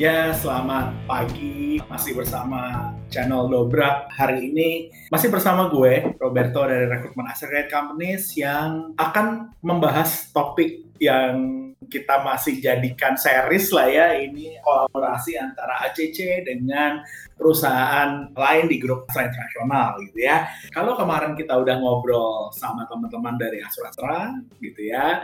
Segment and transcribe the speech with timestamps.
[0.00, 1.76] Ya, selamat pagi.
[1.84, 4.08] Masih bersama channel Dobrak.
[4.16, 11.71] Hari ini masih bersama gue, Roberto dari Recruitment Accelerate Companies yang akan membahas topik yang
[11.92, 17.04] kita masih jadikan series lah ya ini kolaborasi antara ACC dengan
[17.36, 20.48] perusahaan lain di grup internasional gitu ya.
[20.72, 24.32] Kalau kemarin kita udah ngobrol sama teman-teman dari Astra
[24.62, 25.20] gitu ya,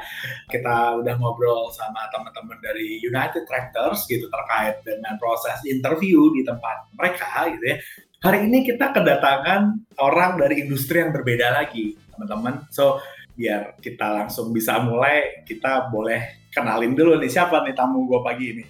[0.53, 6.93] kita udah ngobrol sama teman-teman dari United Tractors gitu terkait dengan proses interview di tempat
[6.93, 7.77] mereka gitu ya.
[8.19, 12.67] Hari ini kita kedatangan orang dari industri yang berbeda lagi, teman-teman.
[12.67, 12.99] So,
[13.39, 18.47] biar kita langsung bisa mulai, kita boleh kenalin dulu nih siapa nih tamu gue pagi
[18.57, 18.65] ini.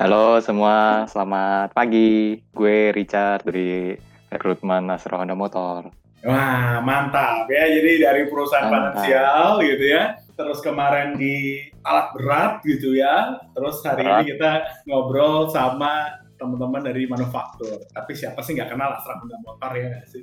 [0.00, 2.40] Halo semua, selamat pagi.
[2.52, 3.96] Gue Richard dari
[4.32, 5.92] rekrutmen Nasro Honda Motor.
[6.22, 7.66] Wah, mantap ya.
[7.68, 9.04] Jadi dari perusahaan mantap.
[9.04, 10.02] finansial gitu ya.
[10.32, 13.36] Terus kemarin di alat berat gitu ya.
[13.52, 14.18] Terus hari berat.
[14.22, 14.52] ini kita
[14.88, 17.86] ngobrol sama teman-teman dari manufaktur.
[17.92, 20.22] Tapi siapa sih nggak kenal Astra Honda Motor ya nggak sih?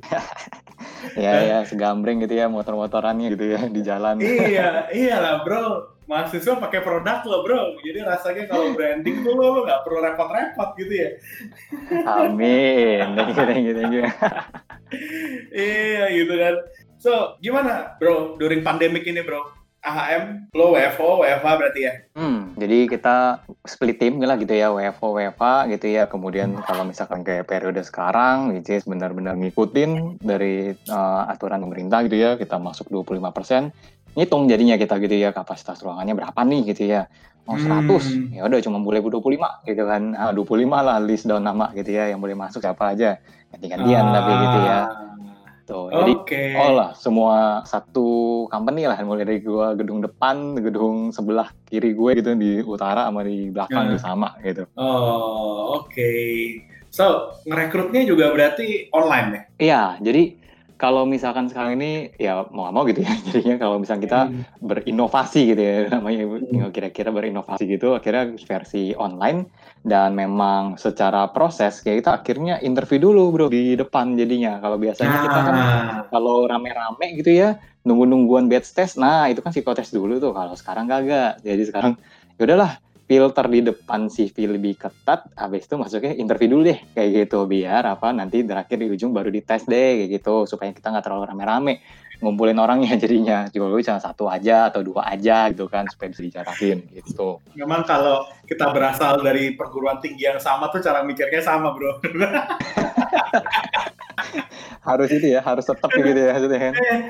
[1.24, 4.20] ya ya segambreng gitu ya motor-motorannya gitu ya di jalan.
[4.20, 5.99] iya iya lah bro.
[6.10, 7.78] Mahasiswa pakai produk lo bro.
[7.86, 11.10] Jadi rasanya kalau branding tuh lo lo nggak perlu repot-repot gitu ya.
[12.10, 13.14] Amin.
[13.14, 14.04] Thank you thank you thank you.
[15.70, 16.56] iya gitu kan.
[16.98, 19.60] So gimana bro during pandemic ini bro?
[19.80, 21.94] AHM, lo WFO, WFA berarti ya?
[22.12, 26.04] Hmm, jadi kita split tim lah gitu ya, WFO, WFA gitu ya.
[26.12, 32.20] Kemudian kalau misalkan kayak periode sekarang, which is benar-benar ngikutin dari uh, aturan pemerintah gitu
[32.20, 33.72] ya, kita masuk 25%,
[34.18, 37.10] ngitung jadinya kita gitu ya, kapasitas ruangannya berapa nih gitu ya.
[37.50, 38.38] Oh 100, hmm.
[38.38, 40.02] ya udah cuma boleh 25 gitu kan.
[40.14, 43.18] Nah, 25 lah list down nama gitu ya, yang boleh masuk siapa aja.
[43.50, 44.14] Ganti-gantian ah.
[44.14, 44.80] tapi gitu ya
[45.70, 45.94] gitu.
[45.94, 46.50] Jadi okay.
[46.58, 48.08] oh lah semua satu
[48.50, 53.22] company lah mulai dari gua gedung depan, gedung sebelah kiri gue gitu di utara sama
[53.22, 54.02] di belakang yeah.
[54.02, 54.66] sama gitu.
[54.74, 55.94] Oh, oke.
[55.94, 56.66] Okay.
[56.90, 59.42] So, ngerekrutnya juga berarti online ya?
[59.62, 60.39] Iya, jadi
[60.80, 64.44] kalau misalkan sekarang ini ya mau nggak mau gitu ya jadinya kalau misalnya kita hmm.
[64.64, 66.72] berinovasi gitu ya namanya hmm.
[66.72, 69.52] kira-kira berinovasi gitu akhirnya versi online
[69.84, 75.12] dan memang secara proses kayak kita akhirnya interview dulu bro di depan jadinya kalau biasanya
[75.12, 75.24] nah.
[75.28, 75.68] kita kan ah.
[76.08, 80.88] kalau rame-rame gitu ya nunggu-nungguan batch test nah itu kan psikotes dulu tuh kalau sekarang
[80.88, 81.94] kagak jadi sekarang
[82.40, 87.26] ya udahlah filter di depan CV lebih ketat, habis itu masuknya interview dulu deh, kayak
[87.26, 91.10] gitu biar apa nanti terakhir di ujung baru dites deh, kayak gitu supaya kita nggak
[91.10, 91.74] terlalu rame-rame
[92.20, 96.22] ngumpulin orangnya jadinya juga lu cuma satu aja atau dua aja gitu kan supaya bisa
[96.22, 97.40] dicarakin gitu.
[97.56, 101.98] Memang kalau kita berasal dari perguruan tinggi yang sama tuh cara mikirnya sama bro.
[104.80, 106.74] harus itu ya, harus tetap gitu ya maksudnya kan.
[106.78, 107.02] Eh,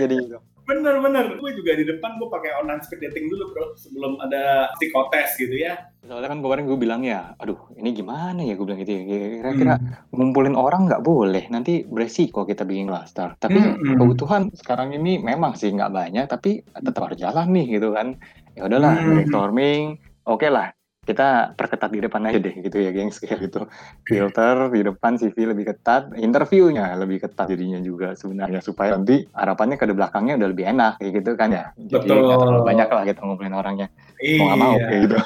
[0.00, 0.38] jadi gitu.
[0.70, 4.70] Bener bener, gue juga di depan gue pakai online speed dating dulu bro sebelum ada
[4.78, 5.90] psikotes gitu ya.
[6.06, 9.02] Soalnya kan kemarin gue bilang ya, aduh ini gimana ya gue bilang gitu ya.
[9.02, 10.14] Kira-kira hmm.
[10.14, 13.34] ngumpulin orang nggak boleh, nanti beresiko kita bikin cluster.
[13.34, 13.98] Tapi hmm.
[13.98, 18.14] kebutuhan sekarang ini memang sih nggak banyak, tapi tetap harus jalan nih gitu kan.
[18.54, 19.06] Ya udahlah, hmm.
[19.10, 19.82] brainstorming,
[20.22, 20.70] oke okay lah
[21.00, 23.64] kita perketat di depan aja deh gitu ya gengs kayak gitu.
[24.04, 29.80] Filter di depan CV lebih ketat interviewnya lebih ketat jadinya juga sebenarnya supaya nanti harapannya
[29.80, 31.64] ke belakangnya udah lebih enak kayak gitu kan ya.
[31.74, 32.28] Jadi betul.
[32.28, 33.88] terlalu banyak lah kita ngumpulin orangnya.
[34.20, 34.36] Iya.
[34.44, 35.18] mau gak mau kayak gitu.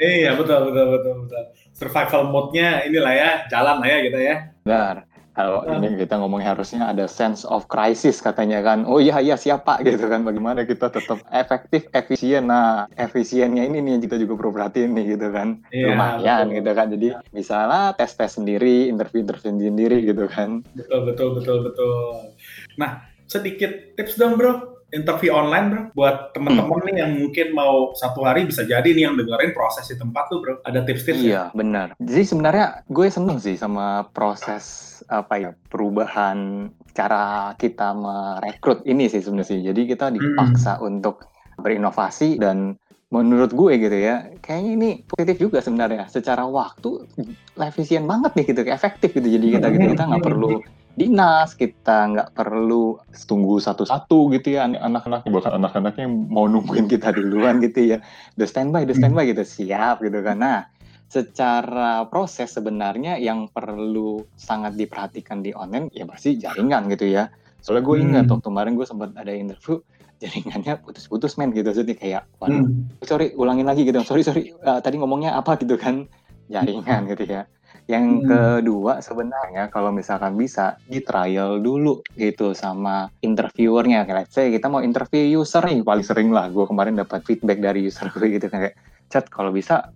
[0.00, 1.42] Iya betul betul betul betul.
[1.70, 4.36] Survival mode-nya inilah ya jalan lah ya gitu ya.
[4.66, 5.78] Benar kalau uh.
[5.78, 8.82] ini kita ngomongnya harusnya ada sense of crisis katanya kan.
[8.82, 10.26] Oh iya iya siapa gitu kan.
[10.26, 12.50] Bagaimana kita tetap efektif, efisien.
[12.50, 15.62] Nah efisiennya ini nih yang kita juga perlu perhatiin nih gitu kan.
[15.70, 16.56] Yeah, Lumayan betul.
[16.58, 16.86] gitu kan.
[16.90, 20.66] Jadi misalnya tes-tes sendiri, interview-interview sendiri gitu kan.
[20.74, 22.34] Betul betul betul betul.
[22.74, 26.86] Nah sedikit tips dong bro interview online bro buat temen-temen hmm.
[26.90, 30.38] nih yang mungkin mau satu hari bisa jadi nih yang dengerin proses di tempat tuh
[30.42, 31.54] bro ada tips-tips iya ya?
[31.54, 34.64] benar jadi sebenarnya gue seneng sih sama proses
[35.08, 40.88] apa ya perubahan cara kita merekrut ini sih sebenarnya jadi kita dipaksa hmm.
[40.88, 41.26] untuk
[41.60, 42.78] berinovasi dan
[43.10, 47.10] menurut gue gitu ya kayaknya ini positif juga sebenarnya secara waktu
[47.58, 50.62] efisien banget nih gitu efektif gitu jadi kita gitu kita nggak perlu
[51.00, 57.64] dinas, kita nggak perlu tunggu satu-satu gitu ya anak-anak bahkan anak-anaknya mau nungguin kita duluan
[57.64, 58.04] gitu ya.
[58.36, 60.44] The standby, the standby gitu siap gitu kan.
[60.44, 60.68] Nah,
[61.08, 67.32] secara proses sebenarnya yang perlu sangat diperhatikan di online ya pasti jaringan gitu ya.
[67.64, 68.32] Soalnya gue ingat hmm.
[68.36, 69.80] waktu kemarin gue sempat ada interview
[70.20, 73.00] jaringannya putus-putus men gitu jadi kayak waduh hmm.
[73.08, 76.04] sorry ulangin lagi gitu sorry sorry uh, tadi ngomongnya apa gitu kan
[76.52, 77.48] jaringan gitu ya
[77.90, 78.26] yang hmm.
[78.26, 84.06] kedua sebenarnya kalau misalkan bisa di trial dulu gitu sama interviewernya.
[84.06, 86.46] Kayak let's say kita mau interview user nih paling sering lah.
[86.54, 88.78] Gue kemarin dapat feedback dari user gue gitu kayak
[89.10, 89.90] chat kalau bisa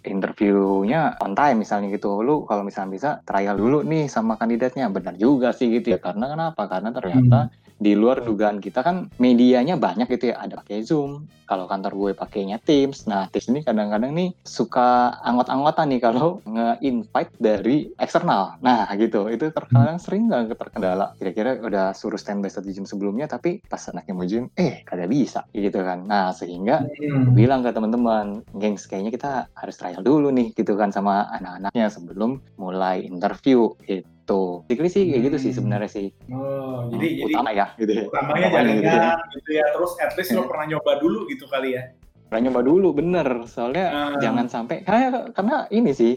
[0.00, 2.22] interviewnya on time misalnya gitu.
[2.22, 4.86] Lu kalau misalnya bisa trial dulu nih sama kandidatnya.
[4.86, 5.98] Benar juga sih gitu ya.
[5.98, 6.70] Karena kenapa?
[6.70, 10.44] Karena ternyata hmm di luar dugaan kita kan medianya banyak gitu ya.
[10.44, 13.08] Ada pakai zoom kalau kantor gue pakainya teams.
[13.08, 18.60] Nah teams ini kadang-kadang nih suka anggot-anggotan nih kalau nge-invite dari eksternal.
[18.60, 19.26] Nah gitu.
[19.32, 21.16] Itu terkadang sering nggak terkendala.
[21.16, 25.48] Kira-kira udah suruh standby satu jam sebelumnya tapi pas anaknya mau zoom eh kagak bisa
[25.56, 26.04] gitu kan.
[26.04, 27.32] Nah sehingga hmm.
[27.32, 32.44] bilang ke teman-teman gengs kayaknya kita harus trial dulu nih gitu kan sama anak-anaknya sebelum
[32.60, 34.42] mulai interview gitu gitu.
[34.70, 35.58] Basically sih kayak gitu sih hmm.
[35.58, 36.06] sebenarnya sih.
[36.30, 38.02] Oh, jadi hmm, utama jadi ya gitu ya.
[38.06, 39.10] Utamanya jaringan gitu ya.
[39.34, 39.64] gitu ya.
[39.74, 41.82] Terus at least lo pernah nyoba dulu gitu kali ya.
[42.30, 43.28] Pernah nyoba dulu bener.
[43.50, 44.20] Soalnya uh.
[44.22, 46.12] jangan sampai karena karena ini sih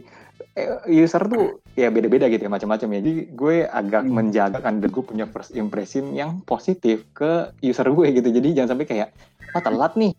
[0.53, 2.99] eh, user tuh ya beda-beda gitu ya macam-macam ya.
[3.01, 4.13] Jadi gue agak hmm.
[4.13, 8.29] menjaga kan dan gue punya first impression yang positif ke user gue gitu.
[8.29, 9.09] Jadi jangan sampai kayak
[9.51, 10.13] wah telat nih.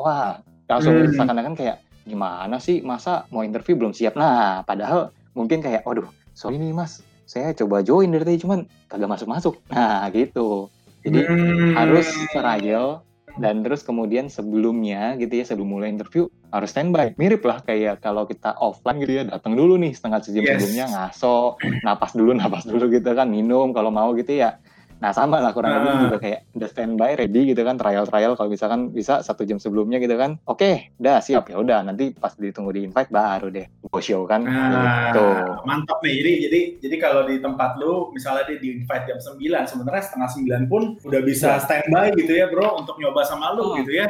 [0.00, 1.12] Wah, langsung hmm.
[1.12, 1.76] seakan-akan kayak
[2.08, 4.16] gimana sih masa mau interview belum siap.
[4.16, 9.06] Nah, padahal mungkin kayak waduh, sorry nih Mas, saya coba join dari tadi cuman kagak
[9.06, 9.54] masuk-masuk.
[9.70, 10.66] Nah, gitu.
[11.06, 11.78] Jadi hmm.
[11.78, 13.06] harus trial
[13.38, 18.26] dan terus kemudian sebelumnya gitu ya sebelum mulai interview harus standby mirip lah kayak kalau
[18.26, 20.50] kita offline gitu ya datang dulu nih setengah sejam yes.
[20.58, 21.54] sebelumnya ngaso
[21.86, 24.58] napas dulu napas dulu gitu kan minum kalau mau gitu ya
[25.00, 26.00] Nah sama lah kurang lebih uh.
[26.06, 29.96] juga kayak udah standby ready gitu kan trial trial kalau misalkan bisa satu jam sebelumnya
[29.96, 33.66] gitu kan oke okay, udah siap ya udah nanti pas ditunggu di invite baru deh
[33.88, 35.26] go show kan nah, gitu.
[35.64, 39.40] mantap nih jadi jadi jadi kalau di tempat lu misalnya dia di invite jam 9
[39.40, 40.30] sebenarnya setengah
[40.68, 41.62] 9 pun udah bisa iya.
[41.64, 44.06] standby gitu ya bro untuk nyoba sama lu oh, gitu ya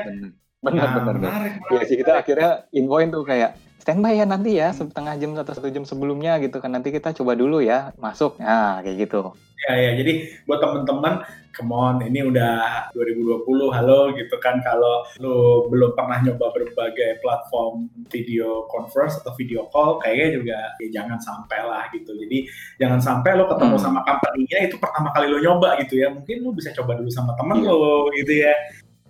[0.61, 1.41] benar benar nah, benar
[1.73, 5.69] ya sih kita akhirnya invoin tuh kayak standby ya nanti ya setengah jam atau satu
[5.73, 9.33] jam sebelumnya gitu kan nanti kita coba dulu ya masuk nah kayak gitu
[9.69, 9.91] Ya, ya.
[10.01, 10.13] Jadi
[10.49, 11.21] buat temen-temen,
[11.53, 13.45] come on, ini udah 2020,
[13.77, 14.65] halo gitu kan.
[14.65, 20.89] Kalau lo belum pernah nyoba berbagai platform video conference atau video call, kayaknya juga ya
[21.03, 22.17] jangan sampai lah gitu.
[22.17, 22.49] Jadi
[22.81, 23.85] jangan sampai lo ketemu hmm.
[23.85, 26.09] sama company-nya itu pertama kali lo nyoba gitu ya.
[26.09, 27.69] Mungkin lo bisa coba dulu sama temen yeah.
[27.69, 28.57] lo gitu ya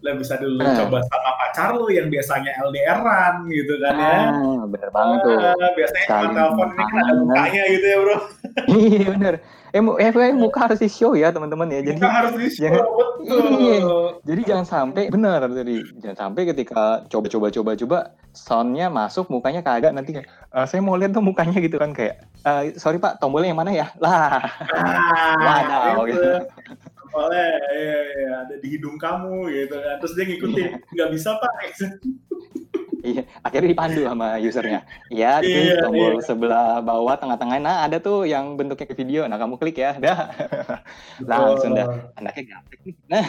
[0.00, 0.76] lo bisa dulu hmm.
[0.80, 4.16] coba sama pacar lo yang biasanya LDRan gitu kan ya.
[4.32, 5.36] Ah, bener banget tuh.
[5.36, 8.16] Uh, biasanya cuma telepon ini kan ada mukanya gitu ya bro.
[8.80, 9.34] iya bener.
[9.70, 11.80] Eh, eh, eh muka harus di show ya teman-teman ya.
[11.84, 12.84] Jadi muka harus di show, jangan,
[13.20, 13.44] betul.
[13.60, 13.94] Iya.
[14.24, 17.98] Jadi jangan sampai benar jadi jangan sampai ketika coba-coba coba-coba
[18.32, 22.22] soundnya masuk mukanya kagak nanti kayak uh, saya mau lihat tuh mukanya gitu kan kayak
[22.46, 24.38] uh, sorry pak tombolnya yang mana ya lah
[24.70, 26.30] ah, waduh gitu
[27.10, 31.52] oleh ya, ya, ada di hidung kamu gitu kan terus dia ngikutin nggak bisa pak
[33.00, 34.84] Iya, akhirnya dipandu sama usernya.
[35.08, 36.24] Iya, iya tombol iya.
[36.24, 37.56] sebelah bawah tengah-tengah.
[37.56, 39.24] Nah, ada tuh yang bentuknya ke video.
[39.24, 39.96] Nah, kamu klik ya.
[39.96, 40.28] Dah.
[41.30, 42.12] Langsung dah.
[42.20, 42.92] Anaknya gampang.
[43.08, 43.24] Nah.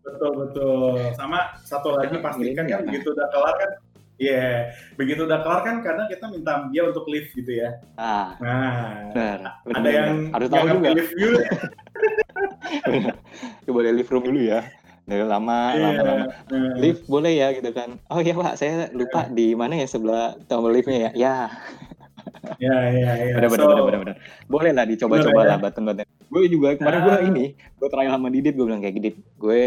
[0.00, 1.12] Betul, betul.
[1.12, 3.70] Sama satu lagi pastikan kan begitu udah kelar kan
[4.16, 4.56] Iya, yeah.
[4.96, 7.76] begitu udah kelar kan kadang kita minta dia untuk lift gitu ya.
[8.00, 10.88] Ah, nah, benar, benar, ada yang harus tahu juga.
[10.96, 11.38] Dulu.
[13.76, 14.64] boleh lift room dulu ya
[15.06, 15.82] dari lama yeah.
[15.84, 16.74] lama lama yeah.
[16.82, 19.34] lift boleh ya gitu kan oh iya pak saya lupa yeah.
[19.36, 21.36] di mana ya sebelah tombol liftnya ya ya
[22.58, 24.16] ya ya ya benar benar so, benar benar
[24.50, 28.54] boleh lah dicoba-coba lah button button gue juga kemarin gue ini gue trial sama Didit
[28.58, 29.60] gue bilang kayak Didit gue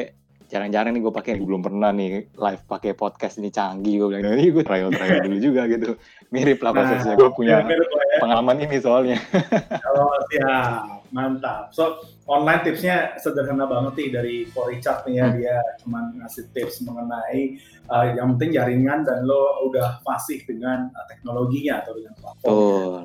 [0.50, 4.50] jarang-jarang nih gue pakai belum pernah nih live pakai podcast ini canggih gue bilang ini
[4.50, 5.94] gue trial trial dulu juga gitu
[6.34, 7.78] mirip lah prosesnya nah, gue punya ya.
[8.18, 9.22] pengalaman ini soalnya
[9.94, 15.36] oh siap mantap so online tipsnya sederhana banget nih dari Paul Richard nih ya hmm.
[15.38, 21.06] dia cuma ngasih tips mengenai uh, yang penting jaringan dan lo udah fasih dengan uh,
[21.10, 22.50] teknologinya atau dengan platform.
[22.50, 22.98] Oh.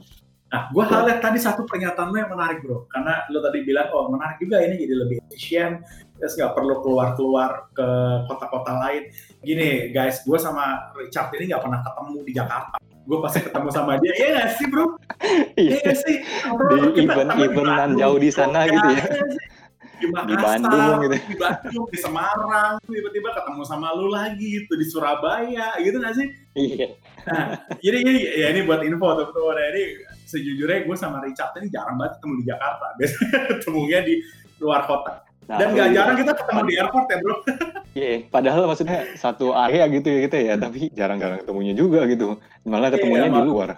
[0.55, 3.91] Nah, gue hal lihat tadi satu pernyataan lo yang menarik bro, karena lo tadi bilang
[3.91, 5.83] oh menarik juga ini jadi lebih efisien,
[6.19, 7.89] terus nggak perlu keluar-keluar ke
[8.31, 9.11] kota-kota lain.
[9.43, 12.77] Gini guys, gue sama Richard ini nggak pernah ketemu di Jakarta.
[13.05, 14.97] Gue pasti ketemu sama dia, iya gak sih bro?
[15.61, 16.17] Iya gak sih?
[16.49, 19.05] Bro, di event-eventan jauh di sana gitu ya.
[20.01, 21.17] Di, Makassar, di Bandung gitu.
[21.21, 26.33] Di Bandung, di Semarang, tiba-tiba ketemu sama lu lagi gitu di Surabaya, gitu gak sih?
[26.57, 26.97] Iya.
[27.29, 27.45] Nah,
[27.85, 29.57] jadi ini ya ini buat info teman-teman.
[29.77, 29.85] Ini
[30.25, 32.87] sejujurnya gue sama Richard ini jarang banget ketemu di Jakarta.
[32.97, 34.15] Biasanya ketemunya di
[34.65, 35.24] luar kota.
[35.45, 37.37] Nah, Dan gak jarang kita ketemu di airport ya bro.
[37.95, 42.43] Iya, yeah, padahal maksudnya satu area gitu ya kita ya, tapi jarang-jarang ketemunya juga gitu.
[42.67, 43.71] Malah ketemunya yeah, di luar.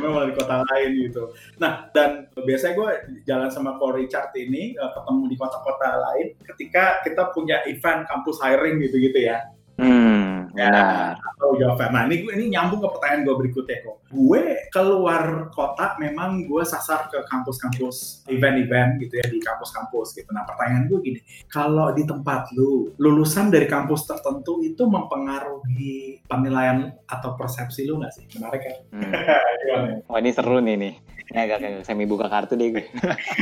[0.00, 1.28] malah di kota lain gitu.
[1.60, 2.90] Nah, dan biasanya gue
[3.28, 8.40] jalan sama Paul Richard ini eh, ketemu di kota-kota lain ketika kita punya event kampus
[8.40, 9.44] hiring gitu-gitu ya.
[9.74, 11.90] Hmm, ya, atau fair.
[11.90, 13.96] Nah ini ini nyambung ke pertanyaan gue berikutnya kok.
[14.06, 20.30] Gue keluar kota memang gue sasar ke kampus-kampus event-event gitu ya di kampus-kampus gitu.
[20.30, 26.94] Nah pertanyaan gue gini, kalau di tempat lu lulusan dari kampus tertentu itu mempengaruhi penilaian
[27.10, 28.24] atau persepsi lu nggak sih?
[28.38, 28.76] Menarik kan?
[28.94, 30.06] Hmm.
[30.10, 30.94] Wah ini seru nih nih.
[31.32, 32.84] Agak kayak semi buka kartu deh gue.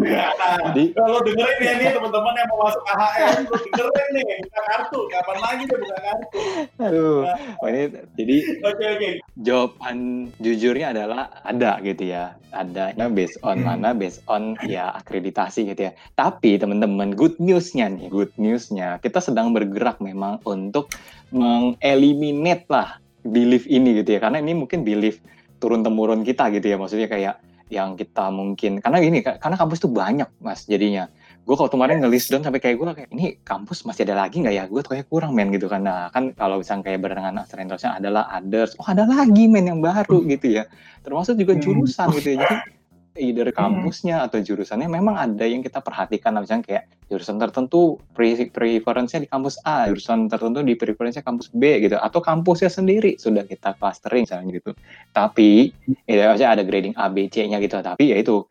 [0.71, 4.99] Jadi kalau dengerin ya nih teman-teman yang mau masuk AHM, lu dengerin nih buka kartu.
[5.11, 6.27] Kapan lagi deh buka kartu?
[6.79, 7.67] Aduh, nah.
[7.67, 7.83] ini
[8.15, 8.87] jadi Oke okay, oke.
[9.03, 9.13] Okay.
[9.43, 9.99] Jawaban
[10.39, 12.39] jujurnya adalah ada gitu ya.
[12.55, 13.67] Adanya based on hmm.
[13.67, 13.91] mana?
[13.99, 15.93] Based on ya akreditasi gitu ya.
[16.15, 20.95] Tapi teman-teman, good newsnya nih, good newsnya kita sedang bergerak memang untuk
[21.35, 24.21] mengeliminate lah belief ini gitu ya.
[24.23, 25.19] Karena ini mungkin belief
[25.59, 26.79] turun temurun kita gitu ya.
[26.79, 27.35] Maksudnya kayak
[27.73, 31.09] yang kita mungkin karena gini karena kampus tuh banyak mas jadinya.
[31.43, 34.55] Gue kalau kemarin ngelis down sampai kayak gue kayak ini kampus masih ada lagi nggak
[34.55, 34.65] ya?
[34.69, 38.87] Gue kayak kurang men gitu karena kan kalau misalnya kayak barengan Astrendosnya adalah others oh
[38.87, 40.29] ada lagi men yang baru hmm.
[40.39, 40.69] gitu ya.
[41.03, 41.63] Termasuk juga hmm.
[41.65, 42.47] jurusan gitu ya.
[42.47, 42.57] Jadi
[43.17, 43.57] either hmm.
[43.57, 49.31] kampusnya atau jurusannya memang ada yang kita perhatikan misalnya kayak jurusan tertentu pre preferensinya di
[49.31, 54.25] kampus A, jurusan tertentu di preferensinya kampus B gitu atau kampusnya sendiri sudah kita clustering
[54.25, 54.73] misalnya gitu.
[55.13, 55.69] Tapi
[56.09, 57.77] ya maksudnya ada grading A, B, C-nya gitu.
[57.85, 58.49] Tapi ya itu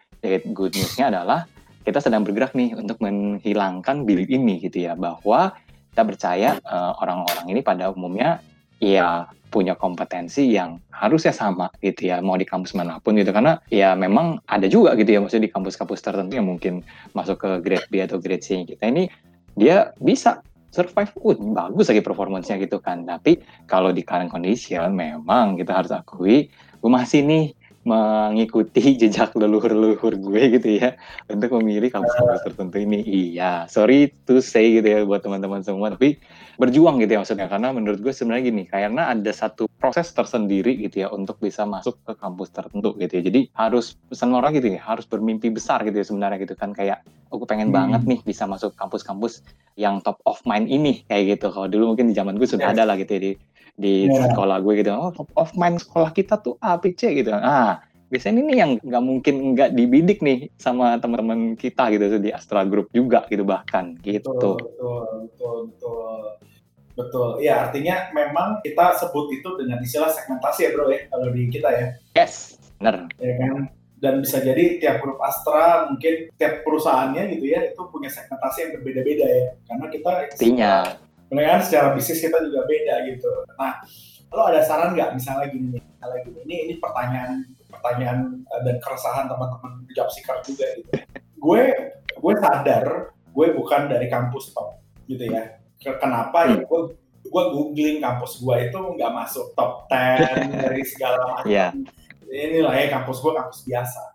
[0.53, 1.49] good news-nya adalah
[1.81, 5.57] kita sedang bergerak nih untuk menghilangkan belief ini gitu ya bahwa
[5.91, 8.39] kita percaya eh, orang-orang uh, ini pada umumnya
[8.81, 13.29] ya punya kompetensi yang harusnya sama gitu ya mau di kampus mana pun gitu.
[13.29, 16.81] Karena ya memang ada juga gitu ya maksudnya di kampus-kampus tertentu yang mungkin
[17.13, 19.11] masuk ke grade B atau grade C kita ini
[19.53, 21.11] dia bisa survive.
[21.19, 23.03] Uh, bagus lagi performancenya gitu kan.
[23.03, 26.50] Tapi kalau di current condition memang kita harus akui
[26.81, 30.93] gue masih nih mengikuti jejak leluhur-leluhur gue gitu ya
[31.25, 33.01] untuk memilih kampus-kampus tertentu ini.
[33.01, 36.21] Iya, sorry to say gitu ya buat teman-teman semua, tapi
[36.61, 41.05] berjuang gitu ya maksudnya karena menurut gue sebenarnya gini, karena ada satu proses tersendiri gitu
[41.05, 43.23] ya untuk bisa masuk ke kampus tertentu gitu ya.
[43.25, 47.01] Jadi harus pesan orang gitu ya, harus bermimpi besar gitu ya sebenarnya gitu kan kayak
[47.33, 47.77] aku pengen hmm.
[47.81, 49.41] banget nih bisa masuk kampus-kampus
[49.73, 51.50] yang top of mind ini kayak gitu.
[51.50, 52.73] Kalau dulu mungkin di zaman gue sudah yes.
[52.77, 53.33] ada lah gitu ya di
[53.81, 54.29] di yeah.
[54.29, 57.80] sekolah gue gitu oh top of mind sekolah kita tuh A B C gitu ah
[58.11, 62.91] biasanya ini yang nggak mungkin nggak dibidik nih sama teman-teman kita gitu di Astra Group
[62.91, 64.35] juga gitu bahkan gitu.
[64.35, 66.19] Betul betul betul betul.
[66.91, 67.29] Betul.
[67.39, 71.69] Ya artinya memang kita sebut itu dengan istilah segmentasi ya bro ya kalau di kita
[71.71, 71.87] ya.
[72.19, 73.07] Yes benar.
[73.15, 73.71] Ya kan?
[74.01, 78.71] Dan bisa jadi tiap grup Astra mungkin tiap perusahaannya gitu ya itu punya segmentasi yang
[78.75, 79.45] berbeda-beda ya.
[79.71, 80.73] Karena kita artinya.
[81.31, 81.59] Kan?
[81.63, 83.31] Secara bisnis kita juga beda gitu.
[83.55, 83.79] Nah,
[84.35, 85.15] lo ada saran nggak?
[85.15, 90.37] Misalnya gini nih, misalnya gini, ini, ini pertanyaan pertanyaan eh, dan keresahan teman-teman job seeker
[90.43, 90.91] juga gitu.
[91.41, 91.63] gue
[92.21, 92.85] gue sadar
[93.31, 94.77] gue bukan dari kampus top
[95.09, 95.57] gitu ya.
[95.81, 96.81] Kenapa ya gue
[97.25, 101.49] gue googling kampus gue itu nggak masuk top 10 dari segala macam.
[101.49, 101.73] Yeah.
[102.29, 104.11] Ini lah ya kampus gue kampus biasa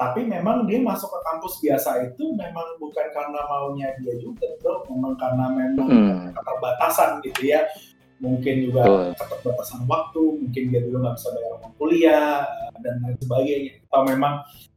[0.00, 4.80] tapi memang dia masuk ke kampus biasa itu memang bukan karena maunya dia juga bro
[4.88, 6.32] memang karena memang hmm.
[6.32, 7.68] keterbatasan gitu ya
[8.20, 9.10] mungkin juga oh.
[9.16, 12.34] keterbatasan waktu mungkin dia dulu nggak bisa bayar uang kuliah
[12.84, 13.72] dan lain sebagainya.
[13.88, 14.34] Atau memang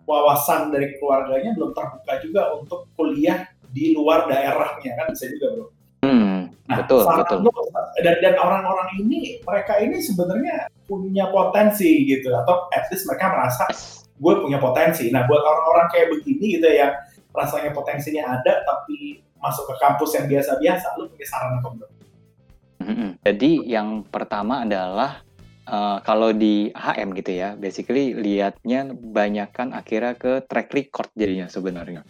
[0.07, 5.07] wawasan dari keluarganya belum terbuka juga untuk kuliah di luar daerahnya kan?
[5.11, 5.67] Bisa juga bro.
[6.03, 7.47] Hmm, nah, betul betul.
[7.47, 7.51] lo,
[8.03, 12.31] dan dan orang-orang ini mereka ini sebenarnya punya potensi gitu.
[12.31, 13.67] Atau at least mereka merasa
[14.19, 15.11] gue punya potensi.
[15.11, 16.95] Nah, buat orang-orang kayak begini gitu ya,
[17.35, 21.67] rasanya potensinya ada tapi masuk ke kampus yang biasa-biasa, lu punya saran apa
[23.23, 25.23] Jadi yang pertama adalah
[25.67, 32.03] uh, kalau di HM gitu ya, basically liatnya banyakkan akhirnya ke track record jadinya sebenarnya.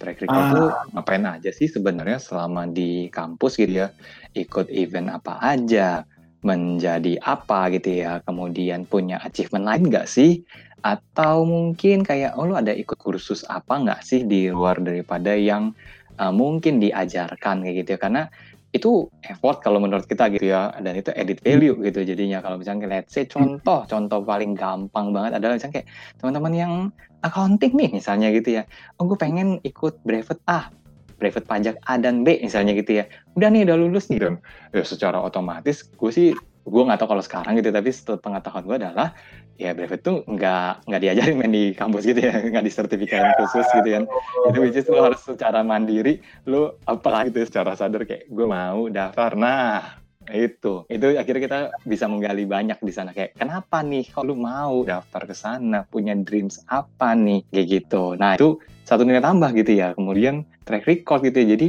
[0.00, 0.52] Track record ah.
[0.54, 3.88] tuh ngapain aja sih sebenarnya selama di kampus gitu ya,
[4.32, 6.08] ikut event apa aja,
[6.40, 10.40] menjadi apa gitu ya, kemudian punya achievement lain nggak sih?
[10.80, 15.76] Atau mungkin kayak, oh lu ada ikut kursus apa nggak sih di luar daripada yang
[16.16, 18.00] uh, mungkin diajarkan kayak gitu ya?
[18.00, 18.22] Karena
[18.70, 22.38] itu effort kalau menurut kita gitu ya, dan itu edit value gitu jadinya.
[22.38, 25.88] Kalau misalnya let's say contoh, contoh paling gampang banget adalah misalnya kayak
[26.22, 26.72] teman-teman yang
[27.26, 28.62] accounting nih misalnya gitu ya.
[29.02, 30.70] Oh gue pengen ikut brevet A,
[31.18, 33.10] brevet pajak A dan B misalnya gitu ya.
[33.34, 34.22] Udah nih udah lulus nih.
[34.22, 34.34] Dan
[34.70, 36.30] ya secara otomatis gue sih
[36.64, 39.08] gue nggak tahu kalau sekarang gitu tapi setelah pengetahuan gue adalah
[39.60, 43.36] ya brevet tuh nggak nggak diajarin main di kampus gitu ya nggak di sertifikat yeah.
[43.36, 44.04] khusus gitu kan.
[44.48, 48.88] Itu which is lo harus secara mandiri lo apalah gitu secara sadar kayak gue mau
[48.88, 49.36] daftar.
[49.36, 50.00] Nah
[50.32, 50.88] itu.
[50.88, 55.28] Itu akhirnya kita bisa menggali banyak di sana kayak kenapa nih kalau lu mau daftar
[55.28, 55.84] ke sana?
[55.88, 57.44] Punya dreams apa nih?
[57.52, 58.16] Kayak gitu.
[58.16, 59.92] Nah itu satu nilai tambah gitu ya.
[59.92, 61.46] Kemudian track record gitu ya.
[61.56, 61.68] Jadi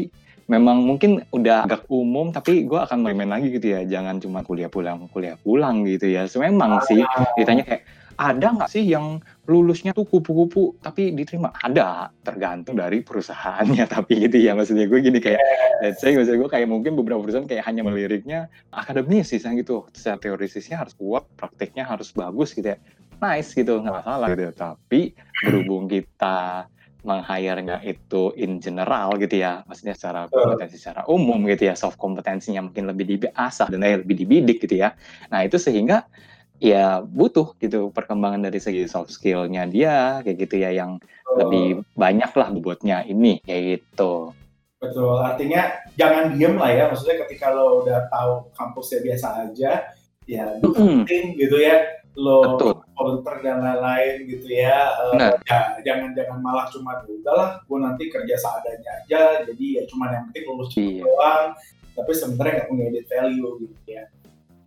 [0.52, 3.88] memang mungkin udah agak umum tapi gue akan main-main lagi gitu ya.
[3.88, 6.28] Jangan cuma kuliah pulang kuliah pulang gitu ya.
[6.28, 7.00] So, memang sih
[7.40, 7.84] ditanya kayak
[8.20, 10.76] ada nggak sih yang lulusnya tuh kupu-kupu?
[10.84, 11.56] Tapi diterima.
[11.56, 13.88] Ada tergantung dari perusahaannya.
[13.96, 15.40] Tapi gitu ya maksudnya gue gini kayak
[15.80, 19.88] let's say maksudnya gue kayak mungkin beberapa perusahaan kayak hanya meliriknya akademis sih gitu.
[19.96, 22.78] Secara teorisisnya harus kuat prakteknya harus bagus gitu ya.
[23.24, 24.52] Nice gitu nggak masalah gitu.
[24.52, 25.16] Tapi
[25.48, 26.68] berhubung kita
[27.02, 32.62] meng-hire-nya itu in general gitu ya, maksudnya secara kompetensi secara umum gitu ya, soft kompetensinya
[32.62, 34.94] mungkin lebih diasah dan lebih dibidik gitu ya.
[35.34, 36.06] Nah itu sehingga
[36.62, 41.02] ya butuh gitu perkembangan dari segi soft skill-nya dia kayak gitu ya yang
[41.34, 44.38] lebih banyak lah bobotnya ini kayak gitu.
[44.82, 49.94] Betul, artinya jangan diem lah ya, maksudnya ketika lo udah tahu kampusnya biasa aja,
[50.26, 52.60] ya penting gitu ya, lo
[52.96, 54.92] volunteer dan lain-lain gitu ya.
[55.00, 60.12] Uh, ya jangan jangan malah cuma udahlah gue nanti kerja seadanya aja jadi ya cuma
[60.12, 61.04] yang penting lulus iya.
[61.08, 61.46] doang
[61.96, 64.04] tapi sebenarnya nggak punya value gitu ya.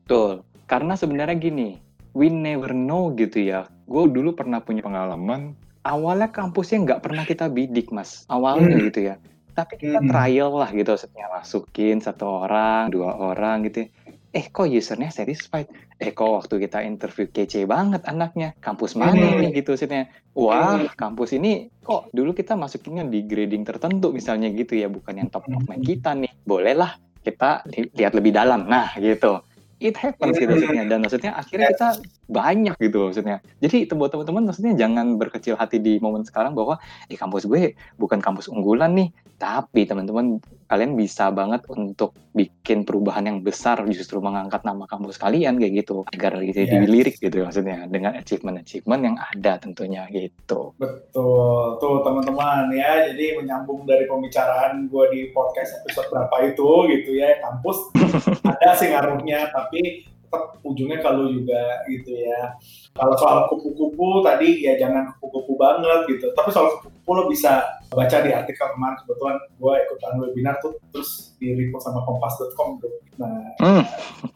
[0.04, 0.32] Betul.
[0.64, 1.76] Karena sebenarnya gini,
[2.16, 3.68] we never know gitu ya.
[3.84, 8.84] Gue dulu pernah punya pengalaman awalnya kampusnya nggak pernah kita bidik mas awalnya hmm.
[8.90, 9.14] gitu ya
[9.54, 10.10] tapi kita hmm.
[10.10, 13.88] trial lah gitu setelah masukin satu orang dua orang gitu ya
[14.34, 15.70] eh kok usernya satisfied?
[16.02, 18.58] Eh kok waktu kita interview kece banget anaknya?
[18.58, 19.46] Kampus mana hmm.
[19.46, 20.10] nih gitu maksudnya?
[20.34, 20.98] Wah hmm.
[20.98, 25.46] kampus ini kok dulu kita masukinnya di grading tertentu misalnya gitu ya bukan yang top
[25.46, 26.34] of mind kita nih.
[26.42, 28.66] Bolehlah kita li lihat lebih dalam.
[28.66, 29.38] Nah gitu.
[29.78, 30.84] It happens gitu maksudnya.
[30.90, 31.88] Dan maksudnya akhirnya kita
[32.26, 33.38] banyak gitu maksudnya.
[33.62, 38.18] Jadi buat teman-teman maksudnya jangan berkecil hati di momen sekarang bahwa eh kampus gue bukan
[38.18, 39.14] kampus unggulan nih.
[39.38, 45.61] Tapi teman-teman kalian bisa banget untuk bikin perubahan yang besar justru mengangkat nama kampus kalian
[45.61, 46.73] kayak gitu agar gitu yes.
[46.73, 50.75] dilirik gitu maksudnya dengan achievement-achievement yang ada tentunya gitu.
[50.80, 53.12] Betul, tuh teman-teman ya.
[53.12, 57.78] Jadi menyambung dari pembicaraan gue di podcast episode berapa itu gitu ya kampus
[58.52, 62.54] ada sih ngaruhnya tapi tetap ujungnya kalau juga gitu ya.
[62.94, 66.26] Kalau soal kupu-kupu tadi ya jangan kupu-kupu banget gitu.
[66.34, 67.62] Tapi soal kupu-kupu lo bisa
[67.94, 72.92] baca di artikel kemarin kebetulan gue ikutan webinar tuh terus di report sama kompas.com tuh.
[73.14, 73.84] Nah, hmm.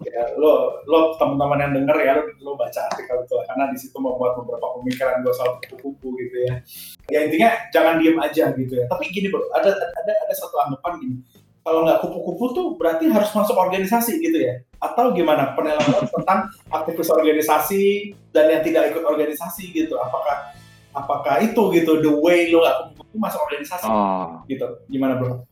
[0.06, 3.96] ya lo lo teman-teman yang denger ya lo, lo baca artikel itu karena di situ
[3.98, 6.54] membuat beberapa pemikiran gue soal kupu-kupu gitu ya.
[7.10, 8.84] Ya intinya jangan diem aja gitu ya.
[8.86, 11.18] Tapi gini bro, ada ada ada satu anggapan gini
[11.68, 14.64] kalau nggak kupu-kupu tuh berarti harus masuk organisasi gitu ya?
[14.80, 20.00] Atau gimana penilaian tentang aktivis organisasi dan yang tidak ikut organisasi gitu?
[20.00, 20.56] Apakah
[20.96, 24.40] apakah itu gitu the way lo nggak kupu-kupu masuk organisasi oh.
[24.48, 24.64] gitu?
[24.88, 25.44] Gimana bro?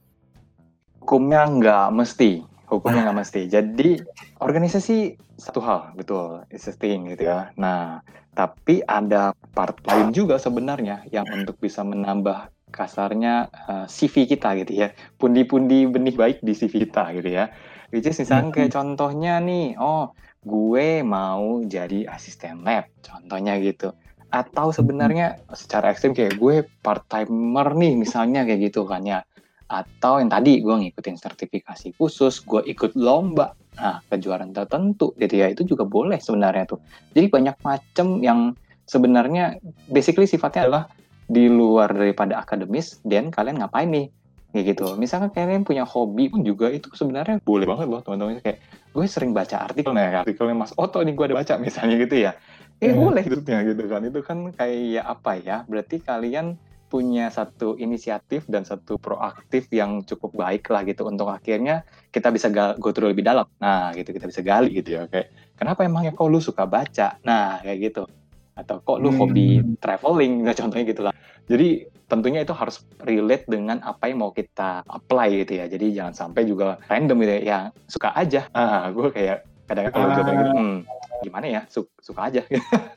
[1.04, 2.40] Hukumnya nggak mesti,
[2.72, 3.40] hukumnya nggak mesti.
[3.52, 4.00] Jadi
[4.40, 7.52] organisasi satu hal betul, it's a thing gitu ya.
[7.60, 8.00] Nah
[8.32, 14.58] tapi ada part lain juga sebenarnya yang untuk bisa menambah kasarnya uh, eh, CV kita
[14.62, 14.88] gitu ya.
[15.16, 17.50] Pundi-pundi benih baik di CV kita gitu ya.
[17.94, 20.10] Which is misalnya kayak contohnya nih oh
[20.42, 23.94] gue mau jadi asisten lab contohnya gitu.
[24.30, 29.22] Atau sebenarnya secara ekstrim kayak gue part timer nih misalnya kayak gitu kan ya.
[29.66, 33.54] Atau yang tadi gue ngikutin sertifikasi khusus gue ikut lomba.
[33.78, 36.82] Nah kejuaraan tertentu gitu ya itu juga boleh sebenarnya tuh.
[37.14, 38.40] Jadi banyak macam yang
[38.86, 39.58] sebenarnya
[39.90, 40.84] basically sifatnya adalah
[41.26, 44.08] di luar daripada akademis dan kalian ngapain nih?
[44.54, 44.86] Kayak gitu.
[44.96, 48.40] Misalkan kalian punya hobi pun juga itu sebenarnya boleh banget loh teman-teman.
[48.40, 52.16] Kayak gue sering baca artikel nih artikelnya Mas Oto nih gue ada baca misalnya gitu
[52.16, 52.32] ya.
[52.80, 52.96] Eh hmm.
[52.96, 54.00] boleh gitu gitu kan.
[54.06, 55.56] Itu kan kayak apa ya?
[55.68, 61.82] Berarti kalian punya satu inisiatif dan satu proaktif yang cukup baik lah gitu untuk akhirnya
[62.14, 63.44] kita bisa go through lebih dalam.
[63.60, 64.14] Nah, gitu.
[64.14, 67.20] Kita bisa gali gitu ya kayak kenapa emangnya kok lu suka baca?
[67.26, 68.08] Nah, kayak gitu
[68.56, 69.20] atau kok lu hmm.
[69.20, 71.14] hobi traveling nah contohnya gitu lah.
[71.46, 75.70] Jadi tentunya itu harus relate dengan apa yang mau kita apply gitu ya.
[75.70, 77.42] Jadi jangan sampai juga random gitu ya.
[77.44, 78.42] Yang suka aja.
[78.56, 80.16] Ah gue kayak kadang-kadang kalau ah.
[80.18, 80.76] gitu hmm,
[81.22, 81.60] gimana ya?
[81.68, 82.42] Suk suka aja.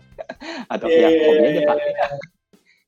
[0.74, 1.78] Atau yeah, ya hobi aja pak.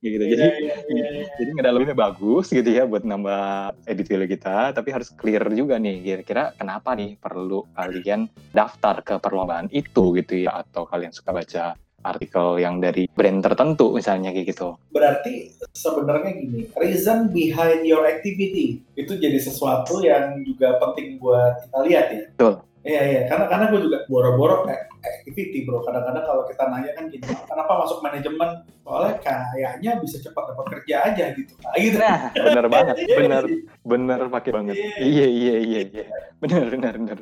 [0.01, 0.25] gitu.
[0.33, 1.27] Jadi yeah, yeah, yeah, yeah.
[1.37, 4.73] jadi ngedalaminnya bagus gitu ya buat nambah editorial kita.
[4.73, 10.41] Tapi harus clear juga nih kira-kira kenapa nih perlu kalian daftar ke perlombaan itu gitu
[10.41, 10.65] ya?
[10.65, 14.77] Atau kalian suka baca artikel yang dari brand tertentu misalnya kayak gitu.
[14.91, 21.79] Berarti sebenarnya gini, reason behind your activity itu jadi sesuatu yang juga penting buat kita
[21.85, 22.23] lihat ya.
[22.35, 22.55] Betul.
[22.81, 24.65] Iya iya, karena karena gue juga boro-boro
[25.05, 25.85] activity bro.
[25.85, 28.65] Kadang-kadang kalau kita nanya kan gini, kenapa masuk manajemen?
[28.81, 31.53] Soalnya kayaknya bisa cepat dapat kerja aja gitu.
[31.61, 32.01] Nah, gitu.
[32.01, 33.43] Nah, bener banget, iya bener,
[33.85, 34.75] bener pakai banget.
[34.97, 36.05] Iya iya iya iya,
[36.41, 37.19] bener bener bener.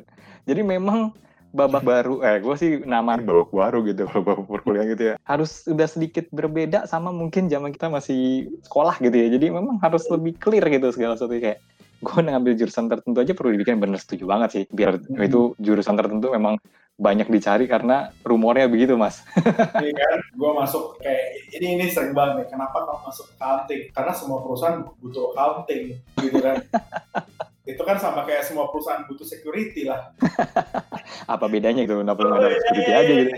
[0.48, 1.12] Jadi memang
[1.50, 5.66] babak baru eh gue sih nama babak baru gitu kalau babak perkuliahan gitu ya harus
[5.66, 10.38] udah sedikit berbeda sama mungkin zaman kita masih sekolah gitu ya jadi memang harus lebih
[10.38, 11.58] clear gitu segala sesuatu kayak
[12.00, 15.20] gue ngambil jurusan tertentu aja perlu dibikin bener setuju banget sih biar hmm.
[15.20, 16.56] itu jurusan tertentu memang
[17.00, 19.24] banyak dicari karena rumornya begitu mas.
[19.80, 22.46] Iya kan, gue masuk kayak ini ini sering banget nih.
[22.52, 23.82] Kenapa kamu masuk accounting?
[23.96, 26.60] Karena semua perusahaan butuh accounting, gitu kan.
[27.68, 30.16] itu kan sama kayak semua perusahaan butuh security lah.
[31.32, 32.00] Apa bedanya itu?
[32.00, 33.32] Kenapa oh, ada security aja gitu?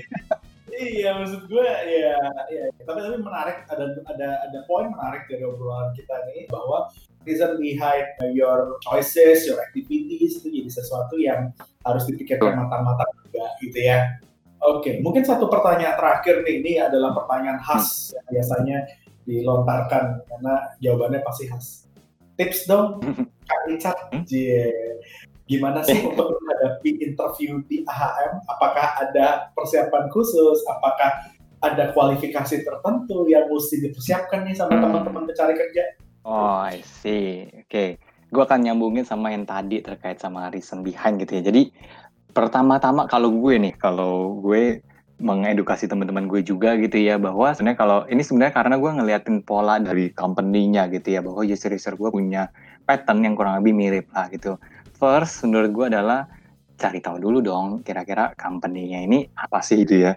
[0.72, 2.16] iya, maksud gue ya,
[2.48, 2.64] ya.
[2.82, 6.90] Tapi tapi menarik ada ada ada poin menarik dari obrolan kita nih bahwa
[7.22, 11.54] reason behind your choices, your activities itu jadi sesuatu yang
[11.86, 14.18] harus dipikirkan matang-matang juga gitu ya.
[14.62, 14.94] Oke, okay.
[15.02, 18.78] mungkin satu pertanyaan terakhir nih, ini adalah pertanyaan khas yang biasanya
[19.26, 21.90] dilontarkan karena jawabannya pasti khas.
[22.38, 23.02] Tips dong,
[23.52, 23.98] Kak Richard,
[24.32, 24.96] yeah.
[25.44, 28.48] gimana sih untuk menghadapi interview di AHM?
[28.48, 30.64] Apakah ada persiapan khusus?
[30.72, 31.28] Apakah
[31.60, 35.84] ada kualifikasi tertentu yang mesti dipersiapkan nih sama teman-teman pencari kerja?
[36.24, 37.44] Oh, I see.
[37.44, 37.68] Oke.
[37.68, 37.88] Okay.
[38.32, 41.52] Gue akan nyambungin sama yang tadi terkait sama reason behind gitu ya.
[41.52, 41.68] Jadi
[42.32, 44.80] pertama-tama kalau gue nih, kalau gue
[45.22, 49.78] mengedukasi teman-teman gue juga gitu ya bahwa sebenarnya kalau ini sebenarnya karena gue ngeliatin pola
[49.78, 52.50] dari company-nya gitu ya bahwa user user gue punya
[52.84, 54.58] pattern yang kurang lebih mirip lah gitu.
[54.96, 56.26] First menurut gue adalah
[56.78, 60.12] cari tahu dulu dong kira-kira company-nya ini apa sih gitu ya.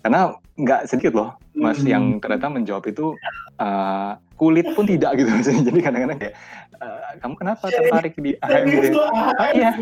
[0.00, 1.88] Karena nggak sedikit loh mas hmm.
[1.88, 3.16] yang ternyata menjawab itu
[3.60, 5.62] uh, kulit pun tidak gitu misalnya.
[5.68, 6.34] Jadi kadang-kadang kayak
[6.80, 9.00] uh, kamu kenapa tertarik di AM gitu?
[9.00, 9.70] Oh iya.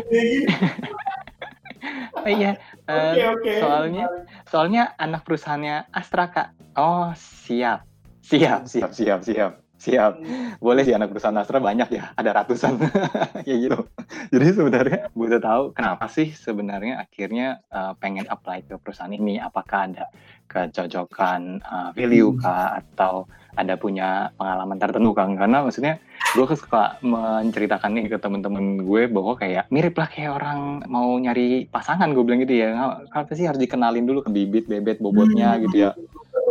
[2.19, 2.51] oh iya.
[2.89, 3.57] Uh, okay, okay.
[3.63, 4.05] Soalnya
[4.49, 6.49] soalnya anak perusahaannya Astra kak.
[6.75, 7.87] Oh siap.
[8.29, 9.51] Siap, siap, siap, siap.
[9.79, 10.13] Siap.
[10.59, 12.75] Boleh sih anak perusahaan Astra banyak ya, ada ratusan
[13.47, 13.79] kayak gitu.
[14.35, 19.39] Jadi sebenarnya butuh tahu kenapa sih sebenarnya akhirnya uh, pengen apply ke perusahaan ini.
[19.39, 20.11] Apakah ada
[20.51, 22.43] kecocokan uh, value hmm.
[22.43, 23.23] kah atau
[23.55, 25.31] ada punya pengalaman tertentu kan?
[25.39, 25.95] Karena maksudnya
[26.35, 31.71] gue suka menceritakan nih ke temen-temen gue bahwa kayak mirip lah kayak orang mau nyari
[31.71, 32.99] pasangan gue bilang gitu ya.
[33.15, 35.61] Apa sih harus dikenalin dulu ke bibit, bebet, bobotnya hmm.
[35.71, 35.95] gitu ya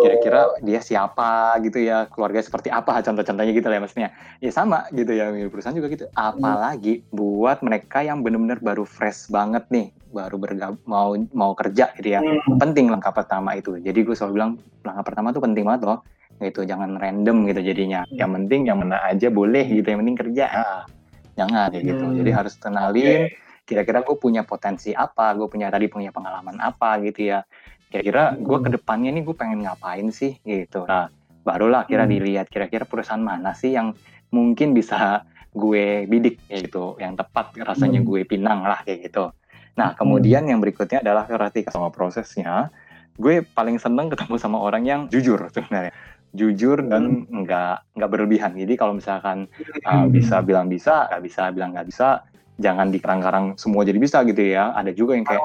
[0.03, 4.11] kira-kira dia siapa gitu ya keluarga seperti apa contoh-contohnya gitu lah ya maksudnya.
[4.43, 6.07] Ya sama gitu ya perusahaan juga gitu.
[6.15, 7.15] Apalagi hmm.
[7.15, 12.21] buat mereka yang benar-benar baru fresh banget nih baru bergab mau mau kerja gitu ya.
[12.21, 12.59] Hmm.
[12.59, 13.77] penting langkah pertama itu.
[13.79, 14.51] Jadi gue selalu bilang
[14.83, 16.01] langkah pertama tuh penting banget loh.
[16.39, 18.07] Gitu jangan random gitu jadinya.
[18.09, 18.17] Hmm.
[18.19, 20.45] yang penting yang mana aja boleh gitu yang penting kerja.
[20.51, 20.83] Ah,
[21.39, 22.05] jangan ya gitu.
[22.05, 22.17] Hmm.
[22.19, 23.31] jadi harus kenalin
[23.69, 27.45] kira-kira gue punya potensi apa gue punya tadi punya pengalaman apa gitu ya
[27.89, 30.85] kira-kira gue ke depannya nih gue pengen ngapain sih gitu.
[30.85, 31.09] Nah.
[31.49, 32.13] Barulah kira hmm.
[32.13, 33.97] dilihat kira-kira perusahaan mana sih yang
[34.29, 35.25] mungkin bisa
[35.57, 37.01] gue bidik gitu.
[37.01, 38.09] Yang tepat rasanya hmm.
[38.09, 39.33] gue pinang lah kayak gitu.
[39.81, 40.51] Nah kemudian hmm.
[40.53, 42.69] yang berikutnya adalah ketika sama prosesnya.
[43.17, 45.97] Gue paling seneng ketemu sama orang yang jujur sebenarnya.
[46.37, 47.49] Jujur dan hmm.
[47.49, 48.53] nggak nggak berlebihan.
[48.53, 49.49] Jadi kalau misalkan
[49.89, 52.29] uh, bisa bilang bisa nggak bisa bilang nggak bisa
[52.61, 54.77] jangan dikarang-karang semua jadi bisa gitu ya.
[54.77, 55.41] Ada juga yang kayak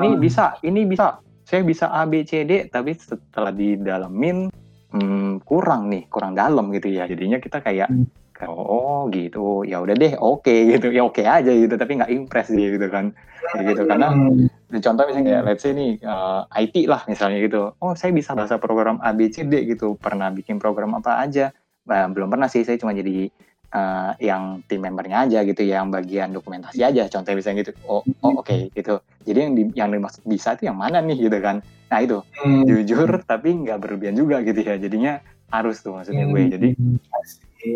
[0.00, 4.48] ini bisa ini bisa saya bisa A B C D tapi setelah didalamin
[4.90, 7.04] hmm, kurang nih kurang dalam gitu ya.
[7.04, 8.08] Jadinya kita kayak hmm.
[8.48, 9.62] oh gitu.
[9.68, 10.88] Ya udah deh oke okay, gitu.
[10.90, 13.12] Ya oke okay aja gitu tapi nggak impress gitu kan.
[13.60, 13.82] Gitu.
[13.84, 14.80] Karena hmm.
[14.80, 17.76] contoh misalnya kayak let's say nih uh, eh, IT lah misalnya gitu.
[17.78, 20.00] Oh saya bisa bahasa program A B C D gitu.
[20.00, 21.52] Pernah bikin program apa aja?
[21.84, 23.28] Nah, belum pernah sih saya cuma jadi
[23.74, 27.72] uh, yang tim membernya aja gitu ya, yang bagian dokumentasi aja contohnya misalnya gitu.
[27.90, 29.02] Oh, oh oke okay, gitu.
[29.26, 31.60] Jadi yang di, yang dimaksud bisa itu yang mana nih gitu kan.
[31.90, 32.18] Nah itu.
[32.40, 32.64] Hmm.
[32.64, 34.78] jujur tapi nggak berlebihan juga gitu ya.
[34.78, 35.18] Jadinya
[35.50, 36.42] harus tuh maksudnya gue.
[36.48, 36.68] Jadi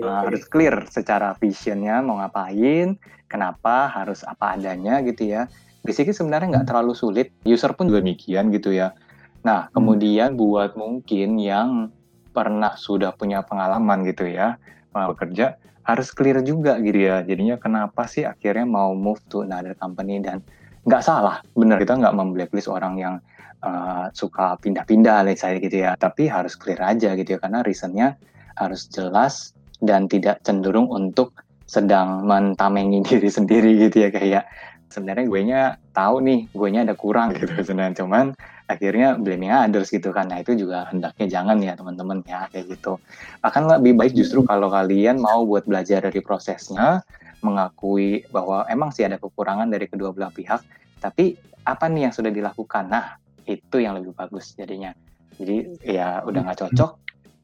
[0.07, 5.51] uh, harus clear secara visionnya mau ngapain kenapa harus apa adanya gitu ya.
[5.83, 7.35] Basically sebenarnya nggak terlalu sulit.
[7.43, 8.95] User pun juga demikian gitu ya.
[9.43, 11.91] Nah kemudian buat mungkin yang
[12.29, 14.61] pernah sudah punya pengalaman gitu ya
[15.07, 15.55] bekerja
[15.87, 17.23] harus clear juga gitu ya.
[17.23, 20.43] Jadinya kenapa sih akhirnya mau move to another company dan
[20.85, 23.15] nggak salah, bener kita nggak memblacklist orang yang
[23.63, 25.97] uh, suka pindah-pindah, let's say gitu ya.
[25.97, 28.19] Tapi harus clear aja gitu ya, karena reasonnya
[28.59, 31.33] harus jelas dan tidak cenderung untuk
[31.69, 34.45] sedang mentamengi diri sendiri gitu ya kayak
[34.89, 35.61] sebenarnya gue nya
[35.93, 38.33] tahu nih gue nya ada kurang gitu sebenarnya cuman
[38.69, 40.29] akhirnya blaming others gitu kan.
[40.29, 43.01] Nah itu juga hendaknya jangan ya teman-teman ya kayak gitu.
[43.41, 47.01] Akan lebih baik justru kalau kalian mau buat belajar dari prosesnya
[47.41, 50.61] mengakui bahwa emang sih ada kekurangan dari kedua belah pihak
[51.01, 52.93] tapi apa nih yang sudah dilakukan?
[52.93, 53.17] Nah
[53.49, 54.93] itu yang lebih bagus jadinya.
[55.41, 56.91] Jadi ya udah nggak cocok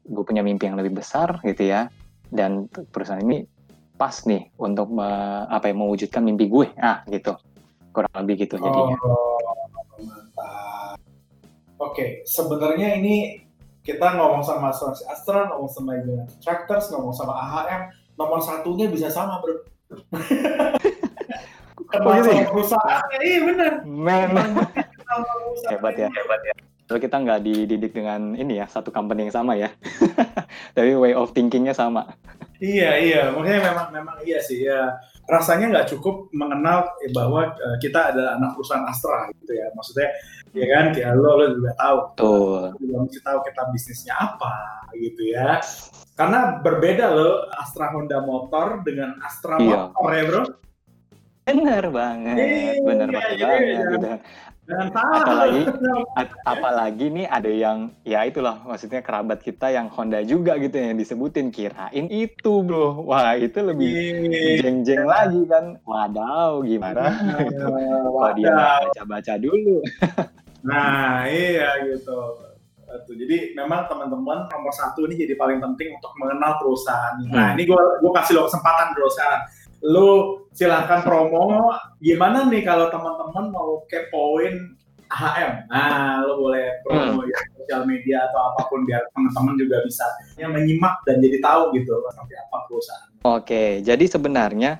[0.05, 1.89] gue punya mimpi yang lebih besar gitu ya.
[2.29, 3.45] Dan perusahaan ini
[3.95, 5.07] pas nih untuk me,
[5.49, 6.67] apa yang mewujudkan mimpi gue.
[6.77, 7.33] Ah gitu.
[7.95, 8.99] Kurang lebih gitu jadinya.
[9.01, 9.34] Oh,
[11.79, 12.09] oke okay.
[12.27, 13.45] sebenarnya ini
[13.85, 17.81] kita ngomong sama asuransi Astra ngomong sama United Tractors ngomong sama AHM
[18.17, 19.61] nomor satunya bisa sama bro.
[21.85, 22.49] Kenal oh, gitu ya?
[22.49, 23.03] perusahaan.
[23.21, 24.29] Iya benar men
[25.69, 26.09] hebat ya.
[26.09, 26.53] Hebat ya
[26.85, 29.69] Kalau kita nggak dididik dengan ini ya satu company yang sama ya.
[30.75, 32.09] Tapi way of thinkingnya sama
[32.59, 37.77] iya iya makanya memang memang iya sih ya rasanya nggak cukup mengenal eh, bahwa uh,
[37.81, 40.09] kita adalah anak perusahaan Astra gitu ya maksudnya
[40.55, 42.65] ya kan kayak lo lo juga tahu Tuh.
[42.79, 44.55] juga mesti tahu kita bisnisnya apa
[44.95, 45.59] gitu ya
[46.15, 49.91] karena berbeda loh Astra Honda Motor dengan Astra iya.
[49.91, 50.43] Motor ya bro
[51.45, 53.37] Bener banget, iya, bener banget.
[53.37, 53.53] Iya,
[54.01, 54.17] iya.
[54.65, 55.21] Jangan salah.
[55.21, 55.61] Apalagi,
[56.53, 61.53] apalagi nih ada yang ya itulah maksudnya kerabat kita yang Honda juga gitu yang disebutin
[61.53, 63.05] kirain itu bro.
[63.05, 63.89] Wah itu lebih
[64.65, 65.77] jeng-jeng lagi kan.
[65.85, 67.13] Wadaw gimana?
[68.09, 68.53] Wah dia
[68.89, 69.85] baca-baca dulu.
[70.67, 72.17] nah iya gitu.
[73.05, 77.21] Jadi memang teman-teman nomor satu ini jadi paling penting untuk mengenal perusahaan.
[77.29, 77.55] Nah hmm.
[77.59, 79.41] ini gue gue kasih lo kesempatan bro sekarang
[79.85, 81.69] lu silahkan promo
[82.01, 84.73] gimana nih kalau teman-teman mau kepoin
[85.13, 87.29] AHM nah lu boleh promo hmm.
[87.29, 90.05] ya sosial media atau apa pun biar teman-teman juga bisa
[90.41, 94.71] yang menyimak dan jadi tahu gitu seperti apa perusahaan oke jadi sebenarnya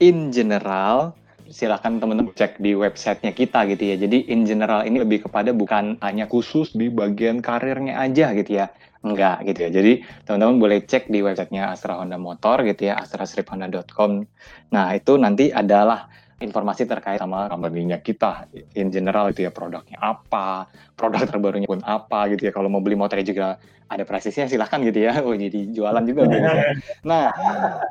[0.00, 1.12] in general
[1.44, 3.96] silahkan teman-teman cek di websitenya kita gitu ya.
[4.00, 8.72] Jadi in general ini lebih kepada bukan hanya khusus di bagian karirnya aja gitu ya
[9.04, 9.70] enggak gitu ya.
[9.70, 9.92] Jadi
[10.24, 14.24] teman-teman boleh cek di websitenya Astra Honda Motor gitu ya, astrasriphonda.com.
[14.72, 16.08] Nah itu nanti adalah
[16.42, 20.66] informasi terkait sama company-nya kita in general itu ya produknya apa,
[20.98, 22.52] produk terbarunya pun apa gitu ya.
[22.54, 23.48] Kalau mau beli motornya juga
[23.86, 25.22] ada presisnya silahkan gitu ya.
[25.22, 26.74] Oh jadi jualan juga gitu ya.
[27.06, 27.28] Nah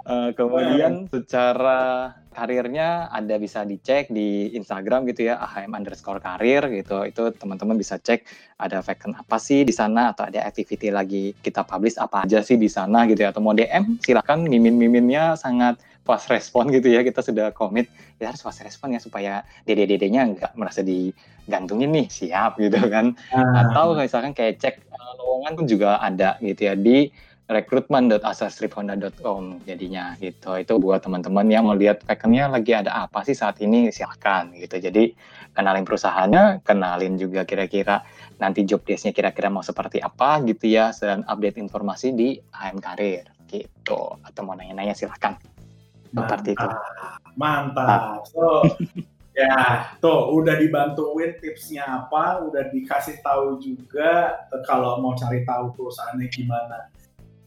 [0.08, 7.06] uh, kemudian secara karirnya ada bisa dicek di Instagram gitu ya AHM underscore karir gitu
[7.06, 8.26] itu teman-teman bisa cek
[8.58, 12.58] ada vacant apa sih di sana atau ada activity lagi kita publish apa aja sih
[12.58, 17.24] di sana gitu ya atau mau DM silahkan mimin-miminnya sangat fast respon gitu ya kita
[17.24, 17.88] sudah komit
[18.20, 23.68] ya harus fast respon ya supaya dede-dedenya nggak merasa digantungin nih siap gitu kan uh.
[23.68, 27.08] atau misalkan kayak cek uh, lowongan pun juga ada gitu ya di
[27.44, 30.56] rekrutmen.asastripHonda.com jadinya gitu.
[30.56, 34.80] Itu buat teman-teman yang mau lihat vacantnya lagi ada apa sih saat ini silahkan gitu.
[34.80, 35.12] Jadi
[35.52, 38.08] kenalin perusahaannya, kenalin juga kira-kira
[38.40, 43.28] nanti job desk-nya kira-kira mau seperti apa gitu ya dan update informasi di AM Karir
[43.52, 44.24] gitu.
[44.24, 45.36] Atau mau nanya-nanya silahkan.
[46.14, 46.68] Seperti itu.
[47.36, 48.30] Mantap.
[48.30, 48.64] So,
[49.34, 56.30] Ya, tuh udah dibantuin tipsnya apa, udah dikasih tahu juga kalau mau cari tahu perusahaannya
[56.30, 56.94] gimana.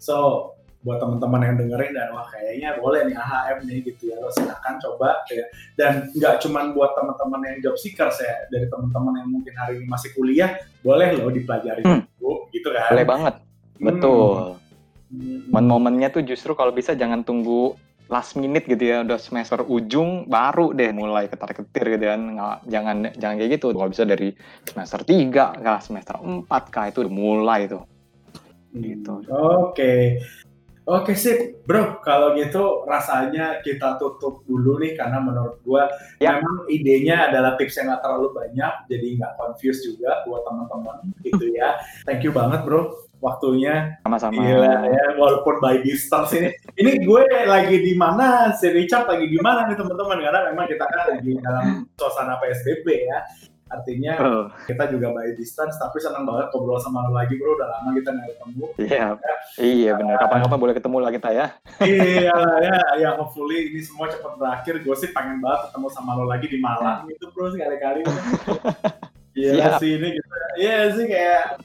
[0.02, 0.50] So
[0.86, 4.78] buat teman-teman yang dengerin dan wah kayaknya boleh nih AHM nih gitu ya lo silahkan
[4.78, 5.42] coba ya
[5.74, 9.86] dan nggak cuma buat teman-teman yang job seekers ya dari teman-teman yang mungkin hari ini
[9.90, 10.54] masih kuliah
[10.86, 12.06] boleh lo dipelajari hmm.
[12.22, 13.34] dulu gitu kan boleh banget
[13.82, 14.54] betul
[15.10, 15.50] hmm.
[15.50, 17.74] momen-momennya tuh justru kalau bisa jangan tunggu
[18.06, 22.56] last minute gitu ya udah semester ujung baru deh mulai ketar ketir gitu kan nggak
[22.70, 24.30] jangan jangan kayak gitu kalau bisa dari
[24.62, 27.82] semester 3 kah semester 4 kah itu udah mulai tuh
[28.76, 29.24] gitu.
[29.24, 29.72] Oke.
[29.72, 30.02] Okay.
[30.86, 31.98] Oke sip, bro.
[31.98, 35.90] Kalau gitu rasanya kita tutup dulu nih karena menurut gua
[36.22, 36.38] ya.
[36.38, 41.50] memang idenya adalah tips yang nggak terlalu banyak, jadi nggak confuse juga buat teman-teman gitu
[41.58, 41.74] ya.
[42.06, 42.94] Thank you banget, bro.
[43.18, 44.38] Waktunya sama-sama.
[44.38, 46.54] Gila ya, walaupun by distance ini.
[46.78, 50.86] Ini gue lagi di mana, si Richard lagi di mana nih teman-teman karena memang kita
[50.86, 51.66] kan lagi dalam
[51.98, 53.18] suasana PSBB ya.
[53.66, 54.44] Artinya oh.
[54.70, 57.58] kita juga by distance, tapi senang banget ngobrol sama lo lagi bro.
[57.58, 58.64] Udah lama kita nggak ketemu.
[58.78, 59.08] Iya, yeah.
[59.18, 59.36] ya.
[59.58, 60.16] iya benar.
[60.22, 61.46] Kapan-kapan boleh ketemu lagi kita ya.
[61.82, 63.10] iya, ya, ya.
[63.18, 64.78] Hopefully ini semua cepat berakhir.
[64.86, 68.06] Gue sih pengen banget ketemu sama lo lagi di Malang gitu bro sekali-kali.
[69.36, 70.28] Iya sih ini gitu.
[70.56, 71.60] Iya sih kayak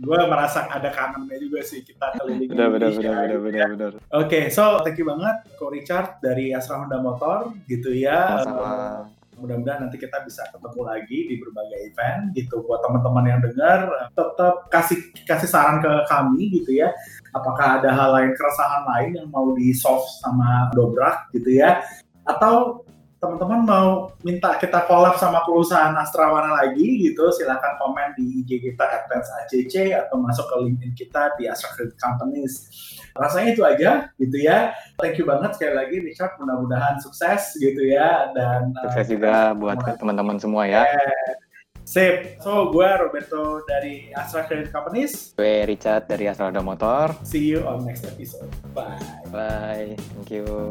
[0.00, 3.92] gue merasa ada kangennya juga sih kita keliling benar, benar, benar, benar, benar, benar.
[3.92, 8.40] Oke, okay, so thank you banget Ko Richard dari Asra Honda Motor gitu ya.
[8.40, 12.60] Sama-sama mudah-mudahan nanti kita bisa ketemu lagi di berbagai event gitu.
[12.68, 16.92] Buat teman-teman yang dengar tetap kasih kasih saran ke kami gitu ya.
[17.32, 21.80] Apakah ada hal lain keresahan lain yang mau di solve sama dobrak gitu ya?
[22.28, 22.84] Atau
[23.20, 23.88] teman-teman mau
[24.24, 30.16] minta kita collab sama perusahaan Astrawana lagi gitu, silahkan komen di IG kita ACC atau
[30.24, 32.72] masuk ke LinkedIn kita di Astra Credit Companies.
[33.12, 34.72] Rasanya itu aja gitu ya.
[34.96, 39.76] Thank you banget sekali lagi Richard, mudah-mudahan sukses gitu ya dan sukses uh, juga buat
[40.00, 40.88] teman-teman semua ya.
[40.88, 41.36] Yeah.
[41.90, 42.38] Sip.
[42.38, 45.34] So, gue Roberto dari Astra Credit Companies.
[45.34, 47.18] Gue Richard dari Astra Motor.
[47.26, 48.46] See you on next episode.
[48.70, 48.94] Bye.
[49.34, 49.98] Bye.
[49.98, 50.70] Thank you.